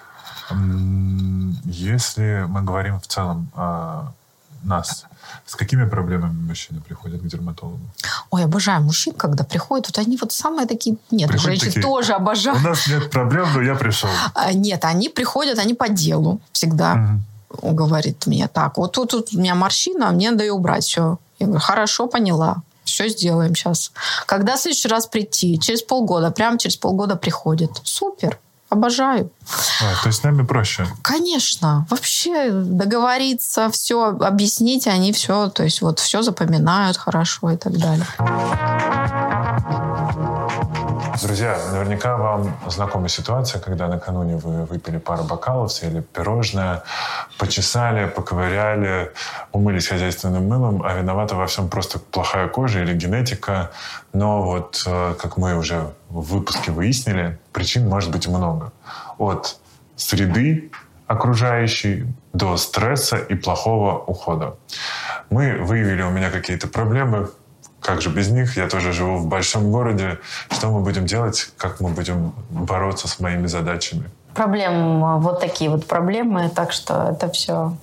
[1.66, 4.12] Если мы говорим в целом о
[4.64, 5.06] нас,
[5.46, 7.80] с какими проблемами мужчины приходят к дерматологу?
[8.30, 9.88] Ой, обожаю мужчин, когда приходят.
[9.88, 10.98] Вот они вот самые такие...
[11.12, 12.58] Нет, приходят женщин такие, тоже обожаю.
[12.58, 14.10] У нас нет проблем, но я пришел.
[14.36, 16.94] А, нет, они приходят, они по делу всегда.
[16.94, 17.22] Угу
[17.62, 21.18] говорит мне, так, вот тут, тут у меня морщина, мне надо ее убрать, все.
[21.40, 22.58] Я говорю, хорошо, поняла.
[22.84, 23.92] Все сделаем сейчас.
[24.26, 25.58] Когда в следующий раз прийти?
[25.60, 26.32] Через полгода.
[26.32, 27.72] Прямо через полгода приходит.
[27.84, 28.38] Супер.
[28.70, 29.30] Обожаю.
[29.82, 30.88] А, то есть с нами проще?
[31.04, 31.86] Конечно.
[31.90, 38.08] Вообще договориться, все объяснить, они все, то есть вот все запоминают хорошо и так далее.
[41.22, 46.84] Друзья, наверняка вам знакома ситуация, когда накануне вы выпили пару бокалов, съели пирожное,
[47.38, 49.12] почесали, поковыряли,
[49.52, 53.70] умылись хозяйственным мылом, а виновата во всем просто плохая кожа или генетика.
[54.12, 58.72] Но вот, э, как мы уже в выпуске выяснили, причин может быть много.
[59.20, 59.58] От
[59.96, 60.72] среды
[61.06, 64.56] окружающей до стресса и плохого ухода.
[65.30, 67.30] Мы выявили у меня какие-то проблемы,
[67.84, 68.58] как же без них?
[68.58, 70.18] Я тоже живу в большом городе.
[70.50, 71.52] Что мы будем делать?
[71.58, 74.10] Как мы будем бороться с моими задачами?
[74.34, 77.76] Проблем вот такие вот проблемы, так что это все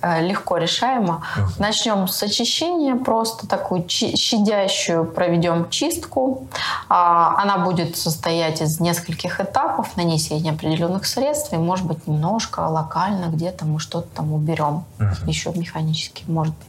[0.00, 1.22] э, легко решаемо.
[1.58, 6.46] Начнем с очищения, просто такую щадящую проведем чистку.
[6.88, 13.26] А, она будет состоять из нескольких этапов нанесения определенных средств, и, может быть, немножко локально
[13.26, 15.28] где-то мы что-то там уберем, uh-huh.
[15.28, 16.68] еще механически, может быть.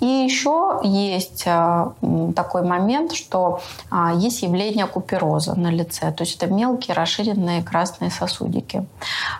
[0.00, 1.92] И еще есть а,
[2.34, 3.60] такой момент, что
[3.90, 8.86] а, есть явление купероза на лице, то есть это мелкие расширенные красные сосудики.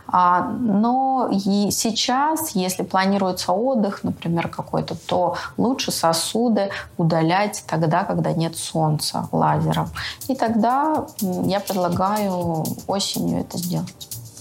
[0.07, 8.33] А, но и сейчас, если планируется отдых, например, какой-то, то лучше сосуды удалять тогда, когда
[8.33, 9.89] нет солнца лазером.
[10.29, 13.95] И тогда я предлагаю осенью это сделать.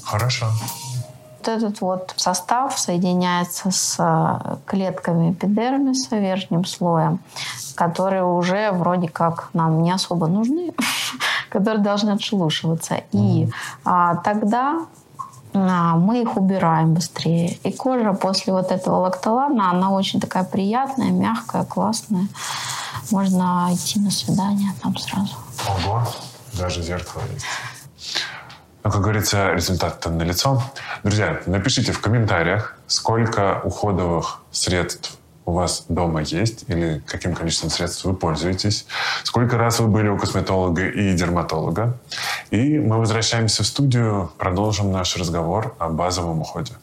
[0.04, 0.48] Хорошо.
[1.40, 7.20] Вот этот вот состав соединяется с э, клетками эпидермиса, верхним слоем,
[7.76, 10.74] которые уже вроде как нам не особо нужны,
[11.50, 13.02] которые должны отшелушиваться.
[13.14, 13.50] И
[13.86, 14.82] а, тогда
[15.54, 17.58] а, мы их убираем быстрее.
[17.64, 22.28] И кожа после вот этого лактолана, она очень такая приятная, мягкая, классная.
[23.12, 25.36] Можно идти на свидание там сразу.
[25.68, 26.04] Ого,
[26.54, 27.46] даже зеркало есть.
[28.84, 30.62] Ну, как говорится, результат там налицо.
[31.04, 38.06] Друзья, напишите в комментариях, сколько уходовых средств у вас дома есть или каким количеством средств
[38.06, 38.86] вы пользуетесь,
[39.24, 41.98] сколько раз вы были у косметолога и дерматолога.
[42.52, 46.74] И мы возвращаемся в студию, продолжим наш разговор о базовом уходе.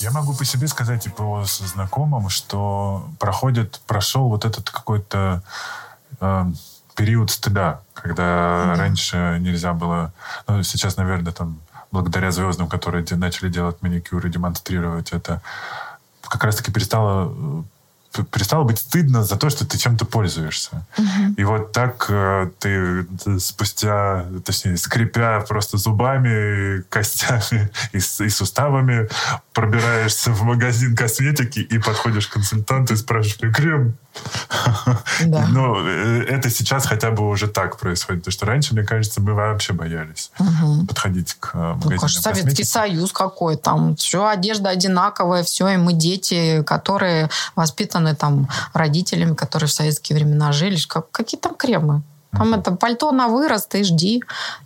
[0.00, 5.42] Я могу по себе сказать и по знакомым, что проходит, прошел вот этот какой-то
[6.20, 6.44] э,
[6.98, 8.74] период стыда, когда mm-hmm.
[8.76, 10.12] раньше нельзя было,
[10.48, 11.60] ну, сейчас, наверное, там,
[11.92, 15.40] благодаря звездам, которые начали делать маникюр и демонстрировать это,
[16.22, 17.64] как раз-таки перестало
[18.32, 20.86] перестало быть стыдно за то, что ты чем-то пользуешься.
[20.96, 21.34] Угу.
[21.36, 23.06] И вот так э, ты
[23.38, 29.08] спустя, точнее, скрипя просто зубами, костями и, и суставами,
[29.52, 33.94] пробираешься в магазин косметики и подходишь к консультанту и спрашиваешь, крем,
[35.26, 35.46] да.
[35.48, 38.22] Но э, это сейчас хотя бы уже так происходит.
[38.22, 40.86] Потому что раньше, мне кажется, мы вообще боялись угу.
[40.86, 41.90] подходить к э, магазину.
[41.90, 43.96] Ну, конечно, Советский Союз какой там.
[43.96, 50.52] Все, одежда одинаковая, все, и мы дети, которые воспитаны там родителями, которые в советские времена
[50.52, 50.78] жили.
[50.88, 52.02] Как, какие там кремы?
[52.32, 54.22] Там это пальто на вырост, и жди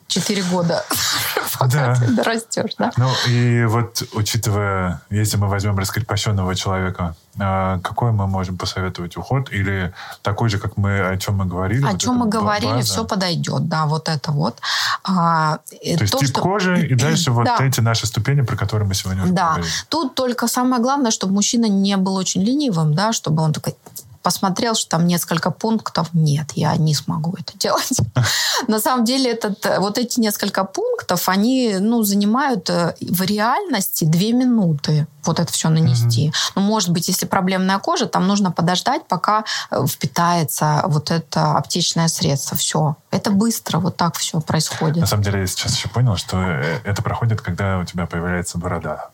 [0.08, 0.84] 4 года,
[1.58, 2.72] пока ты дорастешь.
[2.78, 2.92] Да?
[2.96, 9.50] Ну и вот учитывая, если мы возьмем раскрепощенного человека, а, какой мы можем посоветовать уход?
[9.52, 11.84] Или такой же, как мы, о чем мы говорили?
[11.84, 12.92] О вот чем мы говорили, база.
[12.92, 14.58] все подойдет, да, вот это вот.
[15.04, 16.40] А, То есть тип что...
[16.42, 17.56] кожи и дальше вот да.
[17.60, 19.52] эти наши ступени, про которые мы сегодня уже да.
[19.52, 19.68] говорили.
[19.88, 23.76] Тут только самое главное, чтобы мужчина не был очень ленивым, да, чтобы он такой
[24.22, 26.08] посмотрел, что там несколько пунктов.
[26.12, 27.98] Нет, я не смогу это делать.
[28.68, 34.32] На самом деле этот, вот эти несколько пунктов, они ну, занимают э, в реальности две
[34.32, 36.28] минуты вот это все нанести.
[36.28, 36.52] Mm-hmm.
[36.56, 42.08] Ну, может быть, если проблемная кожа, там нужно подождать, пока э, впитается вот это аптечное
[42.08, 42.56] средство.
[42.56, 42.96] Все.
[43.10, 44.98] Это быстро, вот так все происходит.
[44.98, 48.58] На самом деле, я сейчас еще понял, что э, это проходит, когда у тебя появляется
[48.58, 49.10] борода.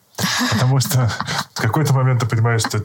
[0.51, 1.11] Потому что
[1.53, 2.81] в какой-то момент ты понимаешь, что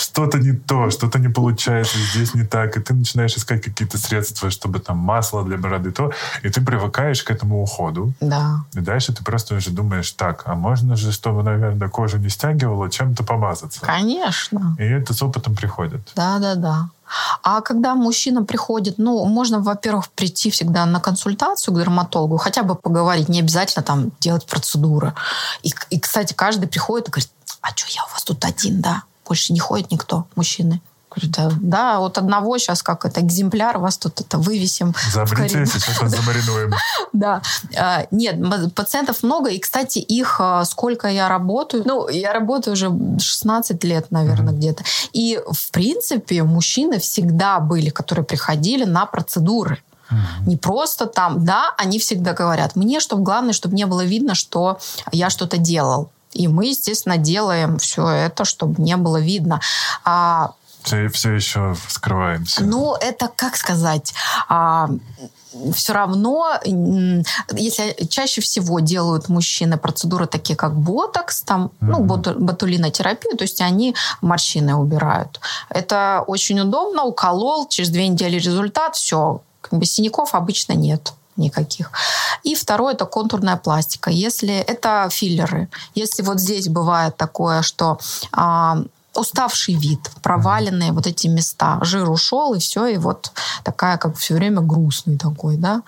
[0.00, 4.50] что-то не то, что-то не получается, здесь не так, и ты начинаешь искать какие-то средства,
[4.50, 8.12] чтобы там масло для бороды, то, и ты привыкаешь к этому уходу.
[8.20, 8.64] Да.
[8.72, 12.90] И дальше ты просто уже думаешь, так, а можно же, чтобы, наверное, кожу не стягивало,
[12.90, 13.80] чем-то помазаться.
[13.80, 14.76] Конечно.
[14.78, 16.00] И это с опытом приходит.
[16.16, 16.88] Да, да, да.
[17.42, 22.76] А когда мужчина приходит, ну, можно, во-первых, прийти всегда на консультацию к дерматологу, хотя бы
[22.76, 25.12] поговорить, не обязательно там делать процедуры.
[25.62, 27.30] И, и кстати, каждый приходит и говорит,
[27.60, 29.02] а что, я у вас тут один, да?
[29.30, 30.80] Больше не ходит никто, мужчины.
[31.08, 34.92] Говорю, да, да, вот одного сейчас как это экземпляр, вас тут это вывесим.
[35.12, 36.74] Забрите, сейчас вас замаринуем.
[37.12, 37.42] Да.
[37.76, 38.36] А, нет,
[38.74, 44.10] пациентов много, и, кстати, их а, сколько я работаю, ну, я работаю уже 16 лет,
[44.10, 44.84] наверное, где-то.
[45.12, 49.78] И, в принципе, мужчины всегда были, которые приходили на процедуры.
[50.46, 54.78] Не просто там, да, они всегда говорят, мне, чтобы главное, чтобы не было видно, что
[55.12, 56.10] я что-то делал.
[56.32, 59.60] И мы, естественно, делаем все это, чтобы не было видно.
[60.04, 60.52] А,
[60.82, 62.64] все, все еще скрываемся.
[62.64, 64.14] Ну, это как сказать?
[64.48, 64.88] А,
[65.74, 71.86] все равно, если чаще всего делают мужчины процедуры такие, как ботокс, там, mm-hmm.
[71.86, 75.40] ну, ботулинотерапию, то есть они морщины убирают.
[75.68, 81.90] Это очень удобно, уколол, через две недели результат, все, как бы синяков обычно нет никаких.
[82.42, 84.10] И второе это контурная пластика.
[84.10, 87.98] Если это филлеры, если вот здесь бывает такое, что
[88.32, 88.78] а,
[89.14, 93.32] уставший вид, проваленные вот эти места, жир ушел и все, и вот
[93.64, 95.82] такая как все время грустный такой, да,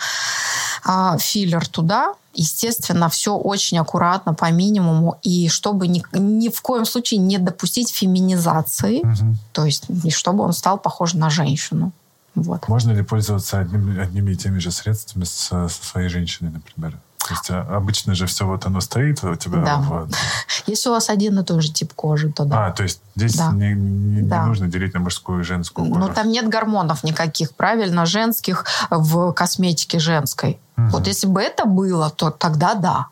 [0.84, 6.84] а, филлер туда, естественно, все очень аккуратно, по минимуму, и чтобы ни, ни в коем
[6.84, 9.36] случае не допустить феминизации, угу.
[9.52, 11.92] то есть чтобы он стал похож на женщину.
[12.34, 12.66] Вот.
[12.68, 16.98] Можно ли пользоваться одним, одними и теми же средствами со, со своей женщиной, например?
[17.18, 19.58] То есть а, обычно же все вот оно стоит у тебя.
[19.62, 19.76] Да.
[19.78, 20.08] В...
[20.66, 22.66] Если у вас один и тот же тип кожи, то да.
[22.66, 23.52] А, то есть здесь Да.
[23.52, 24.46] не, не- не Да.
[24.46, 26.00] нужно делить на мужскую и женскую кожу.
[26.00, 30.58] Ну, там нет гормонов никаких, правильно, женских в косметике женской.
[30.76, 30.90] Мгм.
[30.90, 33.06] Вот если бы это было, то тогда да.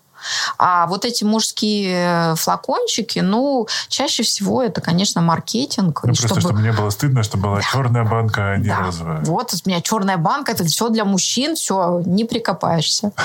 [0.58, 6.00] А вот эти мужские флакончики, ну, чаще всего это, конечно, маркетинг.
[6.04, 6.58] Ну, и просто, чтобы...
[6.60, 8.80] мне было стыдно, чтобы была черная банка, а не Да.
[8.80, 9.20] розовая.
[9.24, 13.12] Вот у меня черная банка, это все для мужчин, все, не прикопаешься.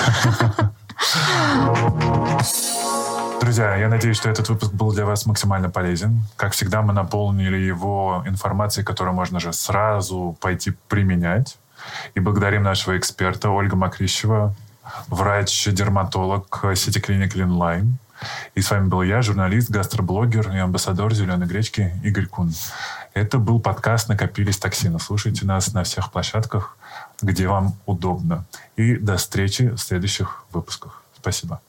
[3.40, 6.22] Друзья, я надеюсь, что этот выпуск был для вас максимально полезен.
[6.36, 11.58] Как всегда, мы наполнили его информацией, которую можно же сразу пойти применять.
[12.14, 14.54] И благодарим нашего эксперта Ольга Макрищева,
[15.08, 17.98] врач-дерматолог сети клиник Линлайн.
[18.54, 22.52] И с вами был я, журналист, гастроблогер и амбассадор «Зеленой гречки» Игорь Кун.
[23.12, 24.98] Это был подкаст «Накопились токсины».
[24.98, 26.76] Слушайте нас на всех площадках,
[27.20, 28.46] где вам удобно.
[28.76, 31.02] И до встречи в следующих выпусках.
[31.18, 31.60] Спасибо.